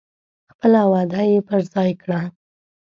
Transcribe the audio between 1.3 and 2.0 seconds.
یې پر ځای